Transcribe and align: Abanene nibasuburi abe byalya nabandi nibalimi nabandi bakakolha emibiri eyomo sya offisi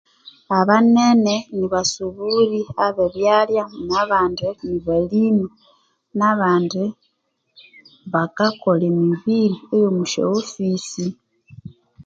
Abanene 0.59 1.35
nibasuburi 1.57 2.61
abe 2.85 3.05
byalya 3.15 3.63
nabandi 3.87 4.47
nibalimi 4.67 5.47
nabandi 6.17 6.83
bakakolha 8.13 8.85
emibiri 8.93 9.57
eyomo 9.75 10.03
sya 10.11 10.23
offisi 10.39 11.05